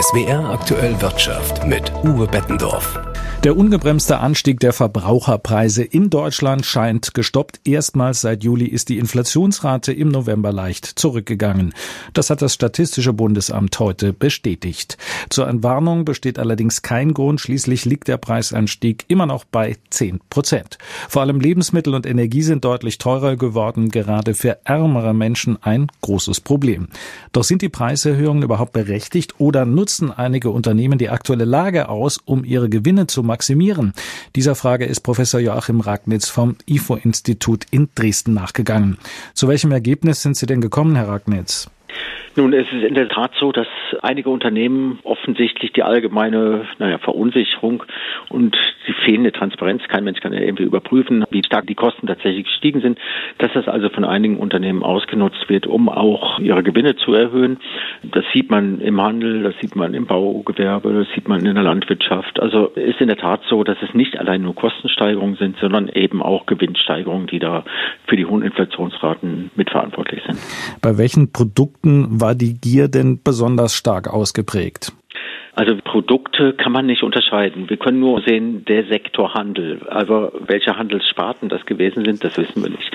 SWR 0.00 0.50
aktuell 0.50 1.00
Wirtschaft 1.00 1.66
mit 1.66 1.92
Uwe 2.04 2.26
Bettendorf. 2.26 3.07
Der 3.44 3.56
ungebremste 3.56 4.18
Anstieg 4.18 4.58
der 4.58 4.72
Verbraucherpreise 4.72 5.84
in 5.84 6.10
Deutschland 6.10 6.66
scheint 6.66 7.14
gestoppt. 7.14 7.60
Erstmals 7.64 8.20
seit 8.20 8.42
Juli 8.42 8.64
ist 8.64 8.88
die 8.88 8.98
Inflationsrate 8.98 9.92
im 9.92 10.08
November 10.08 10.50
leicht 10.50 10.84
zurückgegangen. 10.84 11.72
Das 12.14 12.30
hat 12.30 12.42
das 12.42 12.54
Statistische 12.54 13.12
Bundesamt 13.12 13.78
heute 13.78 14.12
bestätigt. 14.12 14.98
Zur 15.30 15.46
Entwarnung 15.46 16.04
besteht 16.04 16.40
allerdings 16.40 16.82
kein 16.82 17.14
Grund. 17.14 17.40
Schließlich 17.40 17.84
liegt 17.84 18.08
der 18.08 18.16
Preisanstieg 18.16 19.04
immer 19.06 19.26
noch 19.26 19.44
bei 19.44 19.76
10 19.90 20.18
Prozent. 20.30 20.76
Vor 21.08 21.22
allem 21.22 21.38
Lebensmittel 21.38 21.94
und 21.94 22.06
Energie 22.06 22.42
sind 22.42 22.64
deutlich 22.64 22.98
teurer 22.98 23.36
geworden, 23.36 23.90
gerade 23.90 24.34
für 24.34 24.58
ärmere 24.64 25.14
Menschen 25.14 25.62
ein 25.62 25.86
großes 26.00 26.40
Problem. 26.40 26.88
Doch 27.30 27.44
sind 27.44 27.62
die 27.62 27.68
Preiserhöhungen 27.68 28.42
überhaupt 28.42 28.72
berechtigt 28.72 29.38
oder 29.38 29.64
nutzen 29.64 30.10
einige 30.10 30.50
Unternehmen 30.50 30.98
die 30.98 31.08
aktuelle 31.08 31.44
Lage 31.44 31.88
aus, 31.88 32.18
um 32.24 32.44
ihre 32.44 32.68
Gewinne 32.68 33.06
zu 33.06 33.27
maximieren? 33.28 33.92
Dieser 34.34 34.56
Frage 34.56 34.84
ist 34.86 35.02
Professor 35.02 35.38
Joachim 35.38 35.80
Ragnitz 35.80 36.28
vom 36.28 36.56
IFO-Institut 36.66 37.66
in 37.70 37.88
Dresden 37.94 38.34
nachgegangen. 38.34 38.98
Zu 39.34 39.46
welchem 39.46 39.70
Ergebnis 39.70 40.22
sind 40.22 40.36
Sie 40.36 40.46
denn 40.46 40.60
gekommen, 40.60 40.96
Herr 40.96 41.06
Ragnitz? 41.06 41.70
Nun, 42.36 42.52
es 42.52 42.66
ist 42.72 42.84
in 42.84 42.94
der 42.94 43.08
Tat 43.08 43.32
so, 43.38 43.52
dass 43.52 43.66
einige 44.02 44.30
Unternehmen 44.30 44.98
offensichtlich 45.02 45.72
die 45.72 45.82
allgemeine 45.82 46.66
naja, 46.78 46.98
Verunsicherung 46.98 47.82
und 48.28 48.56
die 48.86 48.92
fehlende 49.04 49.32
Transparenz, 49.32 49.82
kein 49.88 50.04
Mensch 50.04 50.20
kann 50.20 50.32
ja 50.32 50.40
irgendwie 50.40 50.64
überprüfen, 50.64 51.24
wie 51.30 51.42
stark 51.44 51.66
die 51.66 51.74
Kosten 51.74 52.06
tatsächlich 52.06 52.44
gestiegen 52.44 52.80
sind, 52.80 52.98
dass 53.38 53.52
das 53.52 53.68
also 53.68 53.88
von 53.88 54.04
einigen 54.04 54.38
Unternehmen 54.38 54.82
ausgenutzt 54.82 55.48
wird, 55.48 55.66
um 55.66 55.88
auch 55.88 56.38
ihre 56.38 56.62
Gewinne 56.62 56.96
zu 56.96 57.12
erhöhen. 57.12 57.58
Das 58.02 58.24
sieht 58.32 58.50
man 58.50 58.80
im 58.80 59.00
Handel, 59.00 59.42
das 59.42 59.54
sieht 59.60 59.76
man 59.76 59.94
im 59.94 60.06
Baugewerbe, 60.06 60.92
das 60.92 61.08
sieht 61.14 61.28
man 61.28 61.44
in 61.44 61.54
der 61.54 61.64
Landwirtschaft. 61.64 62.40
Also 62.40 62.66
ist 62.68 63.00
in 63.00 63.08
der 63.08 63.16
Tat 63.16 63.42
so, 63.48 63.64
dass 63.64 63.78
es 63.82 63.94
nicht 63.94 64.18
allein 64.18 64.42
nur 64.42 64.54
Kostensteigerungen 64.54 65.36
sind, 65.36 65.56
sondern 65.60 65.88
eben 65.88 66.22
auch 66.22 66.46
Gewinnsteigerungen, 66.46 67.26
die 67.26 67.38
da 67.38 67.64
für 68.06 68.16
die 68.16 68.26
hohen 68.26 68.42
Inflationsraten 68.42 69.50
mitverantwortlich 69.56 70.22
sind. 70.26 70.38
Bei 70.80 70.96
welchen 70.98 71.32
Produkten 71.32 72.17
war 72.20 72.34
die 72.34 72.54
Gier 72.54 72.88
denn 72.88 73.22
besonders 73.22 73.74
stark 73.74 74.08
ausgeprägt? 74.08 74.92
Also 75.58 75.74
Produkte 75.82 76.52
kann 76.52 76.70
man 76.70 76.86
nicht 76.86 77.02
unterscheiden. 77.02 77.68
Wir 77.68 77.78
können 77.78 77.98
nur 77.98 78.22
sehen, 78.22 78.64
der 78.66 78.84
Sektor 78.84 79.34
Handel. 79.34 79.80
Aber 79.88 80.30
welche 80.46 80.76
Handelssparten 80.76 81.48
das 81.48 81.66
gewesen 81.66 82.04
sind, 82.04 82.22
das 82.22 82.38
wissen 82.38 82.62
wir 82.62 82.70
nicht. 82.70 82.92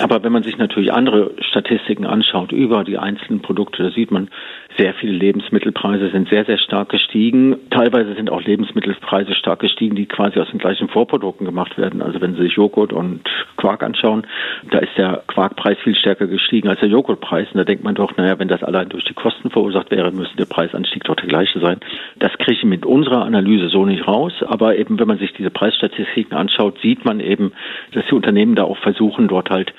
Aber 0.00 0.22
wenn 0.22 0.30
man 0.30 0.44
sich 0.44 0.56
natürlich 0.56 0.92
andere 0.92 1.32
Statistiken 1.40 2.06
anschaut 2.06 2.52
über 2.52 2.84
die 2.84 2.98
einzelnen 2.98 3.42
Produkte, 3.42 3.82
da 3.82 3.90
sieht 3.90 4.12
man, 4.12 4.28
sehr 4.76 4.94
viele 4.94 5.12
Lebensmittelpreise 5.12 6.10
sind 6.10 6.28
sehr, 6.28 6.44
sehr 6.44 6.58
stark 6.58 6.88
gestiegen. 6.88 7.56
Teilweise 7.70 8.14
sind 8.14 8.30
auch 8.30 8.42
Lebensmittelpreise 8.42 9.34
stark 9.34 9.60
gestiegen, 9.60 9.96
die 9.96 10.06
quasi 10.06 10.38
aus 10.38 10.50
den 10.50 10.58
gleichen 10.58 10.88
Vorprodukten 10.88 11.46
gemacht 11.46 11.76
werden. 11.78 12.00
Also 12.00 12.20
wenn 12.20 12.34
Sie 12.34 12.42
sich 12.42 12.54
Joghurt 12.54 12.92
und 12.92 13.22
Quark 13.56 13.82
anschauen, 13.82 14.26
da 14.70 14.78
ist 14.78 14.96
der 14.96 15.22
Quarkpreis 15.26 15.78
viel 15.82 15.94
stärker 15.94 16.26
gestiegen 16.26 16.68
als 16.68 16.80
der 16.80 16.88
Joghurtpreis. 16.88 17.48
Und 17.52 17.58
da 17.58 17.64
denkt 17.64 17.84
man 17.84 17.94
doch, 17.94 18.16
naja, 18.16 18.38
wenn 18.38 18.48
das 18.48 18.62
allein 18.62 18.88
durch 18.88 19.04
die 19.04 19.14
Kosten 19.14 19.50
verursacht 19.50 19.90
wäre, 19.90 20.10
müsste 20.12 20.36
der 20.36 20.46
Preisanstieg 20.46 21.04
doch 21.04 21.16
der 21.16 21.28
gleiche 21.28 21.60
sein. 21.60 21.80
Das 22.18 22.32
kriege 22.38 22.58
ich 22.58 22.64
mit 22.64 22.86
unserer 22.86 23.24
Analyse 23.24 23.68
so 23.68 23.84
nicht 23.84 24.06
raus. 24.06 24.32
Aber 24.46 24.76
eben, 24.76 24.98
wenn 24.98 25.08
man 25.08 25.18
sich 25.18 25.32
diese 25.32 25.50
Preisstatistiken 25.50 26.36
anschaut, 26.36 26.78
sieht 26.82 27.04
man 27.04 27.20
eben, 27.20 27.52
dass 27.92 28.04
die 28.08 28.14
Unternehmen 28.14 28.54
da 28.54 28.64
auch 28.64 28.78
versuchen, 28.78 29.28
dort 29.28 29.50
halt 29.50 29.72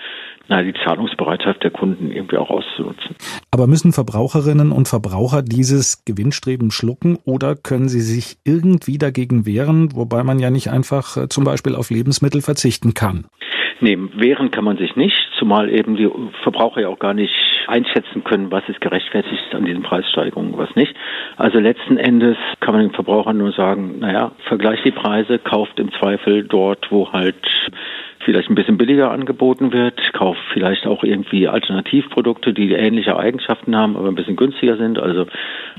na, 0.48 0.62
die 0.62 0.74
Zahlungsbereitschaft 0.86 1.64
der 1.64 1.72
Kunden 1.72 2.12
irgendwie 2.12 2.38
auch 2.38 2.50
auszunutzen. 2.50 3.16
Aber 3.52 3.68
müssen 3.68 3.94
Verbraucherinnen 3.94 4.72
und 4.72 4.88
Verbraucher 4.88 5.42
dieses 5.42 6.06
Gewinnstreben 6.06 6.72
schlucken 6.72 7.18
oder 7.26 7.56
können 7.56 7.90
sie 7.90 8.02
sich 8.02 8.38
irgendwie 8.44 8.98
dagegen 8.98 9.46
wehren, 9.46 9.96
wobei 9.96 10.24
man 10.24 10.40
ja 10.40 10.52
nicht 10.52 10.70
einfach 10.70 11.18
äh, 11.18 11.30
zum 11.30 11.44
Beispiel 11.46 11.76
auf 11.76 11.90
Lebensmittel 11.90 12.42
verzichten 12.42 12.94
kann? 12.94 13.26
Nee, 13.82 13.98
wehren 14.14 14.52
kann 14.52 14.64
man 14.64 14.78
sich 14.78 14.96
nicht, 14.96 15.18
zumal 15.38 15.70
eben 15.70 15.98
die 15.98 16.10
Verbraucher 16.44 16.82
ja 16.82 16.88
auch 16.88 17.00
gar 17.00 17.14
nicht 17.14 17.34
einschätzen 17.68 18.24
können, 18.24 18.52
was 18.52 18.64
ist 18.70 18.80
gerechtfertigt 18.80 19.54
an 19.54 19.66
diesen 19.66 19.84
Preissteigerungen, 19.84 20.58
was 20.58 20.74
nicht. 20.76 20.96
Also 21.36 21.60
letzten 21.60 21.98
Endes 21.98 22.38
kann 22.62 22.74
man 22.74 22.84
dem 22.84 22.94
Verbraucher 22.94 23.34
nur 23.34 23.52
sagen, 23.52 24.00
naja, 24.00 24.32
vergleicht 24.48 24.86
die 24.86 24.92
Preise, 24.92 25.40
kauft 25.40 25.80
im 25.80 25.92
Zweifel 25.94 26.44
dort, 26.44 26.90
wo 26.90 27.12
halt 27.12 27.36
vielleicht 28.26 28.50
ein 28.50 28.56
bisschen 28.56 28.78
billiger 28.78 29.12
angeboten 29.12 29.72
wird, 29.72 30.14
kauft 30.14 30.42
vielleicht 30.52 30.88
auch 30.88 31.04
irgendwie 31.04 31.48
Alternativprodukte, 31.48 32.54
die 32.54 32.74
ähnliche 32.74 33.18
Eigenschaften 33.18 33.76
haben, 33.76 33.96
aber 33.96 34.08
ein 34.08 34.16
bisschen 34.16 34.36
günstiger 34.36 34.78
sind. 34.78 35.00
Also 35.00 35.28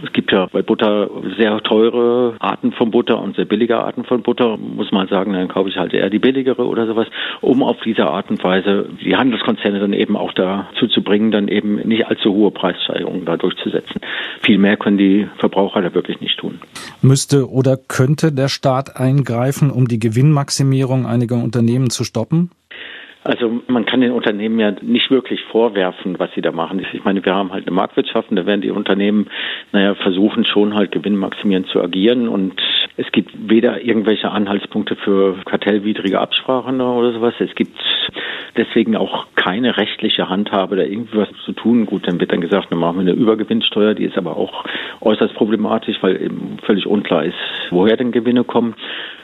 es 0.02 0.12
gibt 0.12 0.32
ja 0.32 0.46
bei 0.46 0.62
Butter 0.62 1.10
sehr 1.36 1.60
teure 1.62 2.36
Arten 2.38 2.72
von 2.72 2.90
Butter 2.90 3.20
und 3.20 3.36
sehr 3.36 3.44
billige 3.44 3.78
Arten 3.78 4.04
von 4.04 4.22
Butter. 4.22 4.56
Muss 4.56 4.92
man 4.92 5.08
sagen, 5.08 5.32
dann 5.32 5.48
kaufe 5.48 5.68
ich 5.68 5.76
halt 5.76 5.92
eher 5.92 6.08
die 6.08 6.20
billigere 6.20 6.66
oder 6.66 6.86
sowas, 6.86 7.08
um 7.40 7.62
auf 7.62 7.78
diese 7.84 8.06
Art 8.06 8.30
und 8.30 8.42
Weise 8.42 8.88
die 9.04 9.16
Handelskonzerne 9.16 9.80
dann 9.80 9.92
eben 9.92 10.16
auch 10.16 10.32
dazu 10.32 10.86
zu 10.86 11.02
bringen, 11.02 11.32
dann 11.32 11.48
eben 11.48 11.76
nicht 11.76 12.06
allzu 12.06 12.32
hohe 12.32 12.52
Preissteigerungen 12.52 13.24
da 13.24 13.36
durchzusetzen. 13.36 14.00
Viel 14.46 14.58
mehr 14.58 14.76
können 14.76 14.96
die 14.96 15.26
Verbraucher 15.38 15.82
da 15.82 15.92
wirklich 15.92 16.20
nicht 16.20 16.38
tun. 16.38 16.60
Müsste 17.02 17.50
oder 17.50 17.76
könnte 17.76 18.30
der 18.30 18.48
Staat 18.48 18.96
eingreifen, 18.96 19.72
um 19.72 19.88
die 19.88 19.98
Gewinnmaximierung 19.98 21.04
einiger 21.04 21.34
Unternehmen 21.34 21.90
zu 21.90 22.04
stoppen? 22.04 22.50
Also 23.24 23.60
man 23.66 23.84
kann 23.86 24.02
den 24.02 24.12
Unternehmen 24.12 24.60
ja 24.60 24.70
nicht 24.82 25.10
wirklich 25.10 25.40
vorwerfen, 25.50 26.20
was 26.20 26.30
sie 26.36 26.42
da 26.42 26.52
machen. 26.52 26.86
Ich 26.92 27.02
meine, 27.02 27.24
wir 27.24 27.34
haben 27.34 27.50
halt 27.50 27.66
eine 27.66 27.74
Marktwirtschaft 27.74 28.30
und 28.30 28.36
da 28.36 28.46
werden 28.46 28.60
die 28.60 28.70
Unternehmen, 28.70 29.26
naja, 29.72 29.96
versuchen 29.96 30.46
schon 30.46 30.74
halt 30.74 30.92
gewinnmaximierend 30.92 31.66
zu 31.66 31.82
agieren 31.82 32.28
und 32.28 32.54
es 32.96 33.10
gibt 33.10 33.32
weder 33.50 33.82
irgendwelche 33.82 34.30
Anhaltspunkte 34.30 34.94
für 34.94 35.38
kartellwidrige 35.44 36.20
Absprachen 36.20 36.80
oder 36.80 37.12
sowas. 37.12 37.34
Es 37.40 37.52
gibt 37.56 37.76
deswegen 38.56 38.96
auch 38.96 39.26
keine 39.36 39.76
rechtliche 39.76 40.28
Handhabe, 40.28 40.76
da 40.76 40.82
irgendwas 40.82 41.28
zu 41.44 41.52
tun. 41.52 41.86
Gut, 41.86 42.06
dann 42.06 42.20
wird 42.20 42.32
dann 42.32 42.40
gesagt, 42.40 42.70
dann 42.70 42.78
machen 42.78 42.96
wir 42.96 43.12
eine 43.12 43.12
Übergewinnsteuer, 43.12 43.94
die 43.94 44.04
ist 44.04 44.18
aber 44.18 44.36
auch 44.36 44.64
äußerst 45.00 45.34
problematisch, 45.34 45.96
weil 46.00 46.20
eben 46.20 46.58
völlig 46.62 46.86
unklar 46.86 47.24
ist, 47.24 47.36
woher 47.70 47.96
denn 47.96 48.12
Gewinne 48.12 48.44
kommen. 48.44 48.74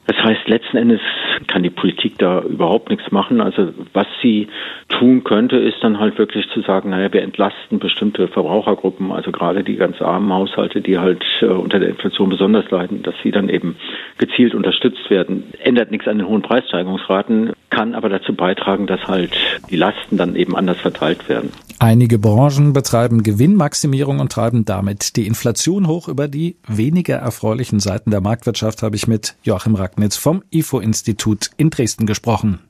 Das 0.06 0.16
heißt, 0.16 0.48
letzten 0.48 0.76
Endes 0.76 1.00
kann 1.46 1.62
die 1.62 1.70
Politik 1.70 2.18
da 2.18 2.40
überhaupt 2.40 2.90
nichts 2.90 3.12
machen. 3.12 3.40
Also 3.40 3.72
was 3.92 4.06
sie 4.20 4.48
tun 4.88 5.22
könnte, 5.22 5.56
ist 5.56 5.76
dann 5.80 6.00
halt 6.00 6.18
wirklich 6.18 6.48
zu 6.50 6.60
sagen, 6.62 6.90
naja, 6.90 7.12
wir 7.12 7.22
entlasten 7.22 7.78
bestimmte 7.78 8.26
Verbrauchergruppen, 8.26 9.12
also 9.12 9.30
gerade 9.30 9.62
die 9.62 9.76
ganz 9.76 10.02
armen 10.02 10.32
Haushalte, 10.32 10.80
die 10.80 10.98
halt 10.98 11.24
äh, 11.40 11.46
unter 11.46 11.78
der 11.78 11.90
Inflation 11.90 12.30
besonders 12.30 12.68
leiden, 12.70 13.02
dass 13.02 13.14
sie 13.22 13.30
dann 13.30 13.48
eben 13.48 13.76
gezielt 14.18 14.54
unterstützt 14.54 15.08
werden. 15.08 15.44
Ändert 15.62 15.92
nichts 15.92 16.08
an 16.08 16.18
den 16.18 16.26
hohen 16.26 16.42
Preissteigerungsraten, 16.42 17.52
kann 17.70 17.94
aber 17.94 18.08
dazu 18.08 18.34
beitragen, 18.34 18.86
dass 18.88 19.06
halt 19.06 19.30
die 19.70 19.76
Lasten 19.76 20.16
dann 20.16 20.34
eben 20.34 20.56
anders 20.56 20.80
verteilt 20.80 21.28
werden. 21.28 21.52
Einige 21.82 22.20
Branchen 22.20 22.72
betreiben 22.72 23.24
Gewinnmaximierung 23.24 24.20
und 24.20 24.30
treiben 24.30 24.64
damit 24.64 25.16
die 25.16 25.26
Inflation 25.26 25.88
hoch. 25.88 26.06
Über 26.06 26.28
die 26.28 26.56
weniger 26.68 27.16
erfreulichen 27.16 27.80
Seiten 27.80 28.12
der 28.12 28.20
Marktwirtschaft 28.20 28.84
habe 28.84 28.94
ich 28.94 29.08
mit 29.08 29.34
Joachim 29.42 29.74
Ragnitz 29.74 30.14
vom 30.14 30.44
IFO-Institut 30.52 31.50
in 31.56 31.70
Dresden 31.70 32.06
gesprochen. 32.06 32.60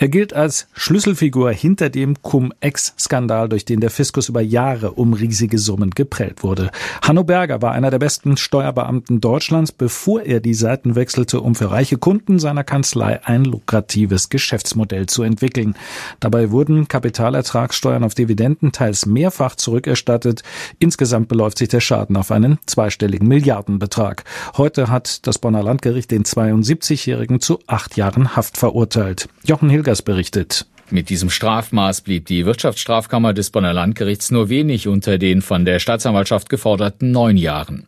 Er 0.00 0.08
gilt 0.08 0.32
als 0.32 0.68
Schlüsselfigur 0.74 1.50
hinter 1.50 1.90
dem 1.90 2.22
Cum-Ex-Skandal, 2.22 3.48
durch 3.48 3.64
den 3.64 3.80
der 3.80 3.90
Fiskus 3.90 4.28
über 4.28 4.40
Jahre 4.40 4.92
um 4.92 5.12
riesige 5.12 5.58
Summen 5.58 5.90
geprellt 5.90 6.44
wurde. 6.44 6.70
Hanno 7.02 7.24
Berger 7.24 7.62
war 7.62 7.72
einer 7.72 7.90
der 7.90 7.98
besten 7.98 8.36
Steuerbeamten 8.36 9.20
Deutschlands, 9.20 9.72
bevor 9.72 10.22
er 10.22 10.38
die 10.38 10.54
Seiten 10.54 10.94
wechselte, 10.94 11.40
um 11.40 11.56
für 11.56 11.72
reiche 11.72 11.98
Kunden 11.98 12.38
seiner 12.38 12.62
Kanzlei 12.62 13.20
ein 13.24 13.44
lukratives 13.44 14.28
Geschäftsmodell 14.28 15.06
zu 15.06 15.24
entwickeln. 15.24 15.74
Dabei 16.20 16.52
wurden 16.52 16.86
Kapitalertragssteuern 16.86 18.04
auf 18.04 18.14
Dividenden 18.14 18.70
teils 18.70 19.04
mehrfach 19.04 19.56
zurückerstattet. 19.56 20.44
Insgesamt 20.78 21.26
beläuft 21.26 21.58
sich 21.58 21.70
der 21.70 21.80
Schaden 21.80 22.16
auf 22.16 22.30
einen 22.30 22.60
zweistelligen 22.66 23.26
Milliardenbetrag. 23.26 24.22
Heute 24.56 24.90
hat 24.90 25.26
das 25.26 25.40
Bonner 25.40 25.64
Landgericht 25.64 26.12
den 26.12 26.22
72-Jährigen 26.22 27.40
zu 27.40 27.58
acht 27.66 27.96
Jahren 27.96 28.36
Haft 28.36 28.58
verurteilt. 28.58 29.28
Jochen 29.44 29.68
Hilger 29.70 29.87
Hilgers 29.88 30.02
berichtet. 30.02 30.66
Mit 30.90 31.08
diesem 31.08 31.30
Strafmaß 31.30 32.02
blieb 32.02 32.26
die 32.26 32.44
Wirtschaftsstrafkammer 32.44 33.32
des 33.32 33.48
Bonner 33.48 33.72
Landgerichts 33.72 34.30
nur 34.30 34.50
wenig 34.50 34.86
unter 34.86 35.16
den 35.16 35.40
von 35.40 35.64
der 35.64 35.78
Staatsanwaltschaft 35.78 36.50
geforderten 36.50 37.10
neun 37.10 37.38
Jahren. 37.38 37.86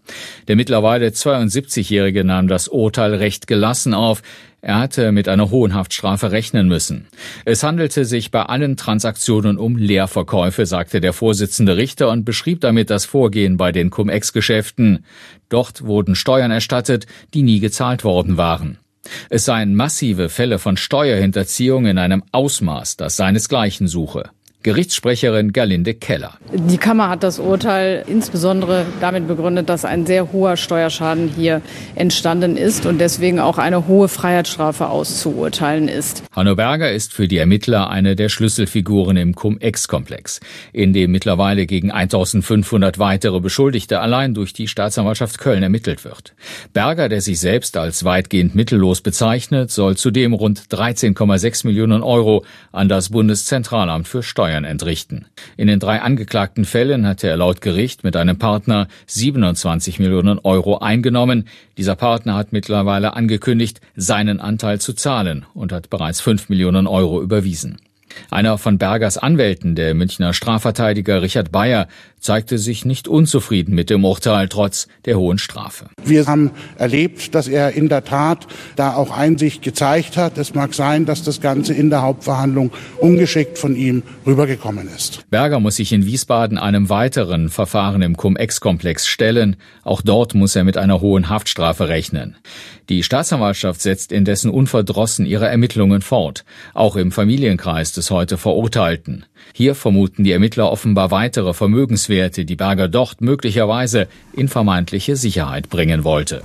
Der 0.49 0.57
mittlerweile 0.57 1.09
72-Jährige 1.09 2.25
nahm 2.25 2.49
das 2.49 2.69
Urteil 2.69 3.15
recht 3.15 3.47
gelassen 3.47 3.93
auf. 3.93 4.23
Er 4.63 4.79
hatte 4.79 5.13
mit 5.13 5.29
einer 5.29 5.51
hohen 5.51 5.75
Haftstrafe 5.75 6.33
rechnen 6.33 6.69
müssen. 6.69 7.07
Es 7.45 7.63
handelte 7.63 8.07
sich 8.07 8.31
bei 8.31 8.45
allen 8.45 8.79
Transaktionen 8.79 9.59
um 9.59 9.77
Leerverkäufe, 9.77 10.65
sagte 10.65 11.03
der 11.03 11.13
Vorsitzende 11.13 11.77
Richter 11.77 12.09
und 12.09 12.25
beschrieb 12.25 12.63
damit 12.63 12.89
das 12.89 13.05
Vorgehen 13.05 13.59
bei 13.59 13.73
den 13.73 13.91
Cum-Ex-Geschäften. 13.91 15.05
Dort 15.51 15.85
wurden 15.85 16.15
Steuern 16.15 16.51
erstattet, 16.51 17.07
die 17.35 17.43
nie 17.43 17.61
gezahlt 17.61 18.05
worden 18.05 18.39
waren. 18.39 18.79
Es 19.29 19.45
seien 19.45 19.75
massive 19.75 20.29
Fälle 20.29 20.59
von 20.59 20.77
Steuerhinterziehung 20.77 21.87
in 21.87 21.99
einem 21.99 22.23
Ausmaß, 22.33 22.97
das 22.97 23.17
seinesgleichen 23.17 23.89
suche. 23.89 24.31
Gerichtssprecherin 24.63 25.53
Galinde 25.53 25.95
Keller. 25.95 26.35
Die 26.53 26.77
Kammer 26.77 27.09
hat 27.09 27.23
das 27.23 27.39
Urteil 27.39 28.05
insbesondere 28.07 28.85
damit 29.01 29.27
begründet, 29.27 29.71
dass 29.71 29.87
ein 29.87 30.05
sehr 30.05 30.33
hoher 30.33 30.59
Steuerschaden 30.59 31.29
hier 31.35 31.63
entstanden 31.95 32.59
ist 32.59 32.85
und 32.85 32.99
deswegen 32.99 33.41
auch 33.41 33.57
eine 33.57 33.87
hohe 33.89 34.09
Freiheitsstrafe 34.09 34.91
auszuurteilen 34.91 35.89
ist. 35.89 36.25
Hanno 36.33 36.57
Berger 36.57 36.93
ist 36.93 37.15
für 37.15 37.27
die 37.27 37.39
Ermittler 37.39 37.89
eine 37.89 38.17
der 38.17 38.29
Schlüsselfiguren 38.29 39.17
im 39.17 39.35
Cum-Ex-Komplex, 39.35 40.41
in 40.75 40.93
dem 40.93 41.11
mittlerweile 41.11 41.65
gegen 41.65 41.91
1500 41.91 42.99
weitere 42.99 43.41
Beschuldigte 43.41 44.01
allein 44.01 44.35
durch 44.35 44.53
die 44.53 44.69
Staatsanwaltschaft 44.69 45.39
Köln 45.39 45.63
ermittelt 45.63 46.05
wird. 46.05 46.35
Berger, 46.75 47.09
der 47.09 47.23
sich 47.23 47.41
selbst 47.41 47.79
als 47.79 48.05
weitgehend 48.05 48.55
mittellos 48.55 49.01
bezeichnet, 49.01 49.71
soll 49.71 49.97
zudem 49.97 50.35
rund 50.35 50.65
13,6 50.71 51.67
Millionen 51.67 52.03
Euro 52.03 52.45
an 52.73 52.91
das 52.91 53.09
Bundeszentralamt 53.09 54.07
für 54.07 54.23
Steuern 54.23 54.50
Steuern 54.51 54.65
entrichten. 54.65 55.27
In 55.57 55.69
den 55.69 55.79
drei 55.79 56.01
angeklagten 56.03 56.65
Fällen 56.65 57.07
hatte 57.07 57.29
er 57.29 57.37
laut 57.37 57.61
Gericht 57.61 58.03
mit 58.03 58.17
einem 58.17 58.37
Partner 58.37 58.89
27 59.07 60.01
Millionen 60.01 60.41
Euro 60.41 60.79
eingenommen. 60.79 61.47
Dieser 61.79 61.95
Partner 61.95 62.35
hat 62.35 62.53
mittlerweile 62.53 63.15
angekündigt, 63.15 63.81
seinen 63.95 64.41
Anteil 64.41 64.81
zu 64.81 64.93
zahlen 64.93 65.47
und 65.55 65.71
hat 65.71 65.89
bereits 65.89 66.21
5 66.21 66.49
Millionen 66.49 66.89
Euro 66.89 67.23
überwiesen. 67.23 67.79
Einer 68.31 68.59
von 68.59 68.79
Bergers 68.79 69.19
Anwälten, 69.19 69.75
der 69.75 69.95
Münchner 69.95 70.33
Strafverteidiger 70.33 71.23
Richard 71.23 71.53
Bayer, 71.53 71.89
zeigte 72.21 72.59
sich 72.59 72.85
nicht 72.85 73.09
unzufrieden 73.09 73.75
mit 73.75 73.91
dem 73.91 74.05
Urteil 74.05 74.49
trotz 74.49 74.89
der 75.07 75.19
hohen 75.19 75.39
Strafe. 75.39 75.87
Wir 76.05 76.27
haben 76.27 76.51
erlebt, 76.77 77.35
dass 77.35 77.49
er 77.49 77.73
in 77.73 77.89
der 77.89 78.05
Tat 78.05 78.47
da 78.77 78.95
auch 78.95 79.11
Einsicht 79.11 79.63
gezeigt 79.63 80.17
hat. 80.17 80.37
Es 80.39 80.55
mag 80.55 80.75
sein, 80.75 81.07
dass 81.07 81.23
das 81.23 81.41
Ganze 81.41 81.73
in 81.73 81.91
der 81.91 82.03
Hauptverhandlung 82.03 82.71
ungeschickt 82.99 83.59
von 83.59 83.75
ihm 83.75 84.03
rübergekommen 84.27 84.89
ist. 84.95 85.25
Berger 85.31 85.61
muss 85.61 85.77
sich 85.77 85.93
in 85.93 86.05
Wiesbaden 86.05 86.59
einem 86.59 86.89
weiteren 86.91 87.49
Verfahren 87.49 88.03
im 88.03 88.17
Cum-Ex-Komplex 88.17 89.07
stellen. 89.07 89.57
Auch 89.83 90.03
dort 90.03 90.35
muss 90.35 90.55
er 90.55 90.65
mit 90.65 90.77
einer 90.77 91.01
hohen 91.01 91.29
Haftstrafe 91.29 91.89
rechnen. 91.89 92.37
Die 92.91 93.03
Staatsanwaltschaft 93.03 93.81
setzt 93.81 94.13
indessen 94.13 94.51
unverdrossen 94.51 95.25
ihre 95.25 95.49
Ermittlungen 95.49 96.03
fort, 96.03 96.45
auch 96.75 96.97
im 96.97 97.13
Familienkreis 97.13 97.93
des 97.93 98.00
heute 98.09 98.39
Verurteilten. 98.39 99.27
Hier 99.53 99.75
vermuten 99.75 100.25
die 100.25 100.33
Ermittler 100.33 100.71
offenbar 100.71 101.11
weitere 101.11 101.53
Vermögenswerte, 101.55 102.45
die 102.45 102.57
Berger 102.57 102.89
dort 102.89 103.21
möglicherweise 103.21 104.09
in 104.33 104.49
vermeintliche 104.49 105.17
Sicherheit 105.17 105.69
bringen 105.69 106.05
wollte. 106.05 106.43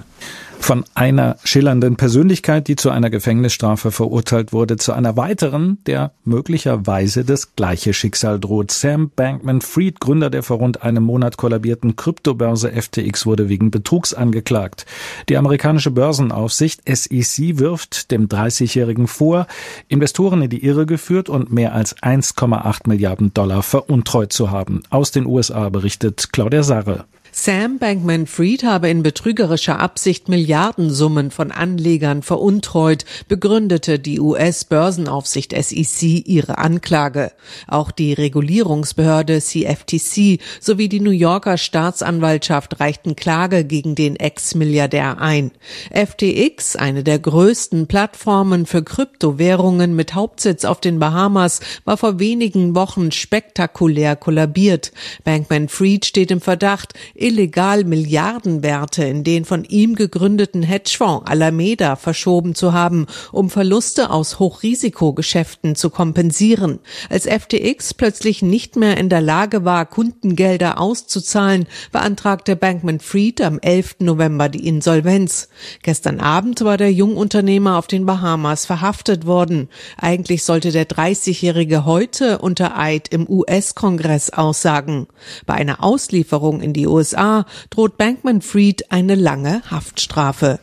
Von 0.59 0.83
einer 0.95 1.38
schillernden 1.44 1.95
Persönlichkeit, 1.95 2.68
die 2.68 2.75
zu 2.75 2.89
einer 2.89 3.12
Gefängnisstrafe 3.12 3.92
verurteilt 3.92 4.51
wurde, 4.51 4.77
zu 4.77 4.94
einer 4.94 5.15
weiteren, 5.15 5.77
der 5.86 6.12
möglicherweise 6.24 7.24
das 7.24 7.56
gleiche 7.56 7.94
Schicksal 7.94 8.39
droht. 8.39 8.71
Sam 8.71 9.12
Bankman-Fried, 9.15 10.00
Gründer 10.00 10.31
der 10.31 10.41
vor 10.41 10.57
rund 10.57 10.81
einem 10.81 11.03
Monat 11.03 11.38
kollabierten 11.38 11.95
Kryptobörse 11.95 12.71
FTX, 12.71 13.27
wurde 13.27 13.48
wegen 13.48 13.69
Betrugs 13.69 14.15
angeklagt. 14.15 14.88
Die 15.30 15.38
amerikanische 15.38 15.91
Börsenaufsicht 15.91 16.81
SEC 16.88 17.59
wirft 17.59 18.09
dem 18.09 18.27
30-Jährigen 18.27 19.06
vor, 19.06 19.45
Investoren 19.88 20.41
in 20.41 20.50
die 20.50 20.65
Irre 20.65 20.88
geführt 20.88 21.30
und 21.30 21.53
mehr 21.53 21.75
als 21.75 21.95
1,8 21.98 22.85
Milliarden 22.88 23.34
Dollar 23.34 23.64
veruntreut 23.64 24.34
zu 24.34 24.52
haben. 24.52 24.84
Aus 24.90 25.12
den 25.12 25.26
USA 25.26 25.70
berichtet 25.70 26.32
Claudia 26.32 26.64
Sarre. 26.64 27.06
Sam 27.38 27.80
Bankman-Fried 27.80 28.64
habe 28.64 28.90
in 28.90 29.04
betrügerischer 29.04 29.78
Absicht 29.78 30.30
Milliardensummen 30.30 31.32
von 31.32 31.52
Anlegern 31.52 32.24
veruntreut, 32.24 33.04
begründete 33.28 34.00
die 34.00 34.22
US-Börsenaufsicht 34.22 35.54
SEC 35.54 36.26
ihre 36.26 36.58
Anklage. 36.58 37.34
Auch 37.68 37.92
die 37.92 38.14
Regulierungsbehörde 38.14 39.42
CFTC 39.42 40.40
sowie 40.62 40.88
die 40.88 41.02
New 41.02 41.12
Yorker 41.12 41.58
Staatsanwaltschaft 41.58 42.80
reichten 42.80 43.18
Klage 43.18 43.66
gegen 43.66 43.96
den 43.96 44.16
Ex-Milliardär 44.16 45.20
ein. 45.20 45.52
FTX, 45.92 46.78
eine 46.78 47.04
der 47.04 47.20
größten 47.20 47.88
Plattformen 47.88 48.66
für 48.66 48.82
Kryptowährungen 48.82 49.94
mit 49.94 50.16
Hauptsitz 50.16 50.64
auf 50.64 50.80
den 50.80 51.00
Bahamas, 51.00 51.60
war 51.84 51.98
vor 51.98 52.18
wenigen 52.18 52.76
Wochen 52.76 53.12
spektakulär 53.12 54.16
kollabiert. 54.16 54.94
Bankman-Fried 55.26 56.06
steht 56.06 56.32
im 56.32 56.40
Verdacht, 56.40 56.94
illegal 57.25 57.83
Milliardenwerte 57.86 59.04
in 59.04 59.24
den 59.24 59.45
von 59.45 59.63
ihm 59.63 59.95
gegründeten 59.95 60.62
Hedgefonds 60.62 61.25
Alameda 61.25 61.95
verschoben 61.95 62.54
zu 62.54 62.72
haben, 62.72 63.07
um 63.31 63.50
Verluste 63.50 64.12
aus 64.12 64.38
Hochrisikogeschäften 64.38 65.75
zu 65.75 65.89
kompensieren. 65.89 66.77
Als 67.10 67.25
FTX 67.25 67.95
plötzlich 67.95 68.44
nicht 68.44 68.75
mehr 68.75 68.98
in 68.98 69.10
der 69.10 69.22
Lage 69.22 69.66
war, 69.66 69.88
Kundengelder 69.88 70.80
auszuzahlen, 70.80 71.66
beantragte 71.92 72.56
Bankman 72.56 73.00
Fried 73.00 73.42
am 73.42 73.57
11. 73.57 73.95
November 74.01 74.48
die 74.48 74.68
Insolvenz. 74.68 75.50
Gestern 75.81 76.19
Abend 76.19 76.63
war 76.63 76.77
der 76.77 76.94
Jungunternehmer 76.94 77.80
auf 77.80 77.88
den 77.88 78.06
Bahamas 78.06 78.68
verhaftet 78.68 79.25
worden. 79.25 79.69
Eigentlich 79.98 80.44
sollte 80.44 80.72
der 80.72 80.88
30-Jährige 80.88 81.86
heute 81.86 82.38
unter 82.38 82.77
Eid 82.77 83.07
im 83.07 83.27
US-Kongress 83.27 84.30
aussagen. 84.30 85.07
Bei 85.48 85.56
einer 85.56 85.83
Auslieferung 85.83 86.62
in 86.62 86.74
die 86.74 86.86
USA 86.86 87.14
USA 87.15 87.45
droht 87.69 87.97
Bankman-Fried 87.97 88.91
eine 88.91 89.15
lange 89.15 89.62
Haftstrafe. 89.71 90.59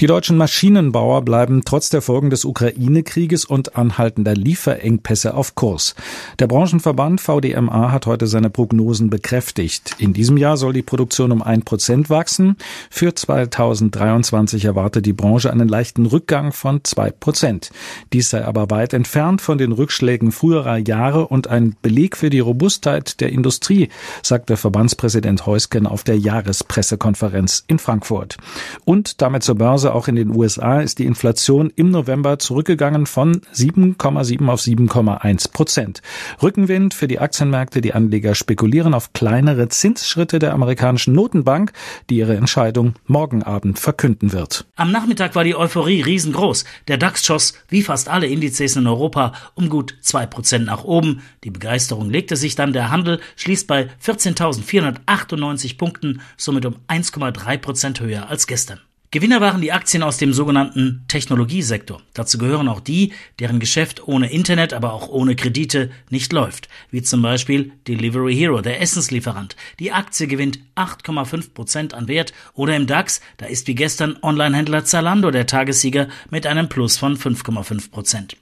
Die 0.00 0.06
deutschen 0.06 0.36
Maschinenbauer 0.36 1.22
bleiben 1.22 1.62
trotz 1.64 1.90
der 1.90 2.02
Folgen 2.02 2.30
des 2.30 2.44
Ukraine-Krieges 2.44 3.44
und 3.44 3.74
anhaltender 3.74 4.32
Lieferengpässe 4.32 5.34
auf 5.34 5.56
Kurs. 5.56 5.96
Der 6.38 6.46
Branchenverband 6.46 7.20
VDMA 7.20 7.90
hat 7.90 8.06
heute 8.06 8.28
seine 8.28 8.48
Prognosen 8.48 9.10
bekräftigt. 9.10 9.96
In 9.98 10.12
diesem 10.12 10.36
Jahr 10.36 10.56
soll 10.56 10.72
die 10.72 10.82
Produktion 10.82 11.32
um 11.32 11.42
ein 11.42 11.62
Prozent 11.62 12.10
wachsen. 12.10 12.58
Für 12.90 13.12
2023 13.12 14.66
erwartet 14.66 15.04
die 15.04 15.12
Branche 15.12 15.50
einen 15.50 15.66
leichten 15.66 16.06
Rückgang 16.06 16.52
von 16.52 16.84
zwei 16.84 17.10
Prozent. 17.10 17.70
Dies 18.12 18.30
sei 18.30 18.44
aber 18.44 18.70
weit 18.70 18.92
entfernt 18.92 19.40
von 19.40 19.58
den 19.58 19.72
Rückschlägen 19.72 20.30
früherer 20.30 20.76
Jahre 20.76 21.26
und 21.26 21.48
ein 21.48 21.74
Beleg 21.82 22.16
für 22.16 22.30
die 22.30 22.38
Robustheit 22.38 23.18
der 23.18 23.32
Industrie, 23.32 23.88
sagte 24.22 24.56
Verbandspräsident 24.56 25.44
Heusken 25.44 25.88
auf 25.88 26.04
der 26.04 26.18
Jahrespressekonferenz 26.18 27.64
in 27.66 27.80
Frankfurt. 27.80 28.36
Und 28.84 29.20
damit 29.22 29.42
zur 29.42 29.56
Börse 29.56 29.87
Börse, 29.88 29.94
auch 29.94 30.08
in 30.08 30.16
den 30.16 30.34
USA, 30.34 30.80
ist 30.80 30.98
die 30.98 31.06
Inflation 31.06 31.72
im 31.74 31.90
November 31.90 32.38
zurückgegangen 32.38 33.06
von 33.06 33.40
7,7 33.54 34.48
auf 34.48 34.60
7,1 34.60 35.52
Prozent. 35.52 36.02
Rückenwind 36.42 36.94
für 36.94 37.08
die 37.08 37.18
Aktienmärkte. 37.18 37.80
Die 37.80 37.94
Anleger 37.94 38.34
spekulieren 38.34 38.94
auf 38.94 39.12
kleinere 39.12 39.68
Zinsschritte 39.68 40.38
der 40.38 40.52
amerikanischen 40.52 41.14
Notenbank, 41.14 41.72
die 42.10 42.18
ihre 42.18 42.36
Entscheidung 42.36 42.94
morgen 43.06 43.42
Abend 43.42 43.78
verkünden 43.78 44.32
wird. 44.32 44.66
Am 44.76 44.92
Nachmittag 44.92 45.34
war 45.34 45.44
die 45.44 45.56
Euphorie 45.56 46.02
riesengroß. 46.02 46.64
Der 46.88 46.98
DAX 46.98 47.24
schoss, 47.24 47.54
wie 47.68 47.82
fast 47.82 48.08
alle 48.08 48.26
Indizes 48.26 48.76
in 48.76 48.86
Europa, 48.86 49.32
um 49.54 49.68
gut 49.68 49.96
zwei 50.00 50.26
Prozent 50.26 50.66
nach 50.66 50.84
oben. 50.84 51.22
Die 51.44 51.50
Begeisterung 51.50 52.10
legte 52.10 52.36
sich 52.36 52.54
dann. 52.54 52.72
Der 52.72 52.90
Handel 52.90 53.20
schließt 53.36 53.66
bei 53.66 53.88
14.498 54.04 55.78
Punkten, 55.78 56.20
somit 56.36 56.66
um 56.66 56.76
1,3 56.88 57.58
Prozent 57.58 58.00
höher 58.00 58.28
als 58.28 58.46
gestern. 58.46 58.80
Gewinner 59.10 59.40
waren 59.40 59.62
die 59.62 59.72
Aktien 59.72 60.02
aus 60.02 60.18
dem 60.18 60.34
sogenannten 60.34 61.02
Technologiesektor. 61.08 62.02
Dazu 62.12 62.36
gehören 62.36 62.68
auch 62.68 62.80
die, 62.80 63.14
deren 63.38 63.58
Geschäft 63.58 64.06
ohne 64.06 64.30
Internet, 64.30 64.74
aber 64.74 64.92
auch 64.92 65.08
ohne 65.08 65.34
Kredite 65.34 65.90
nicht 66.10 66.30
läuft, 66.34 66.68
wie 66.90 67.00
zum 67.00 67.22
Beispiel 67.22 67.72
Delivery 67.86 68.36
Hero, 68.36 68.60
der 68.60 68.82
Essenslieferant. 68.82 69.56
Die 69.78 69.92
Aktie 69.92 70.26
gewinnt 70.26 70.58
8,5 70.76 71.54
Prozent 71.54 71.94
an 71.94 72.06
Wert 72.06 72.34
oder 72.52 72.76
im 72.76 72.86
DAX, 72.86 73.22
da 73.38 73.46
ist 73.46 73.66
wie 73.66 73.74
gestern 73.74 74.18
Onlinehändler 74.20 74.84
Zalando 74.84 75.30
der 75.30 75.46
Tagessieger 75.46 76.08
mit 76.28 76.46
einem 76.46 76.68
Plus 76.68 76.98
von 76.98 77.16
5,5 77.16 77.90
Prozent. 77.90 78.36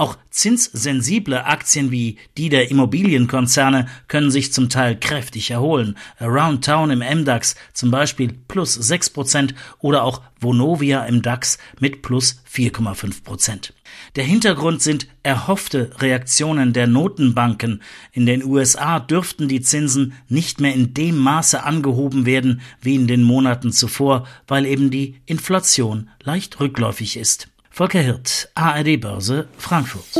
Auch 0.00 0.16
zinssensible 0.30 1.44
Aktien 1.44 1.90
wie 1.90 2.18
die 2.36 2.50
der 2.50 2.70
Immobilienkonzerne 2.70 3.88
können 4.06 4.30
sich 4.30 4.52
zum 4.52 4.68
Teil 4.68 4.96
kräftig 4.96 5.50
erholen. 5.50 5.98
Around 6.20 6.64
Town 6.64 6.92
im 6.92 7.00
MDAX 7.00 7.56
zum 7.72 7.90
Beispiel 7.90 8.32
plus 8.46 8.74
6 8.74 9.10
Prozent 9.10 9.56
oder 9.80 10.04
auch 10.04 10.22
Vonovia 10.38 11.04
im 11.06 11.20
DAX 11.20 11.58
mit 11.80 12.02
plus 12.02 12.40
4,5 12.48 13.24
Prozent. 13.24 13.74
Der 14.14 14.22
Hintergrund 14.22 14.82
sind 14.82 15.08
erhoffte 15.24 15.90
Reaktionen 15.98 16.72
der 16.72 16.86
Notenbanken. 16.86 17.82
In 18.12 18.24
den 18.24 18.44
USA 18.44 19.00
dürften 19.00 19.48
die 19.48 19.62
Zinsen 19.62 20.12
nicht 20.28 20.60
mehr 20.60 20.74
in 20.74 20.94
dem 20.94 21.18
Maße 21.18 21.64
angehoben 21.64 22.24
werden 22.24 22.60
wie 22.80 22.94
in 22.94 23.08
den 23.08 23.24
Monaten 23.24 23.72
zuvor, 23.72 24.28
weil 24.46 24.64
eben 24.64 24.92
die 24.92 25.16
Inflation 25.26 26.08
leicht 26.22 26.60
rückläufig 26.60 27.16
ist. 27.16 27.48
Volker 27.78 28.00
Hirt, 28.00 28.50
ARD 28.56 28.98
Börse, 28.98 29.46
Frankfurt. 29.56 30.18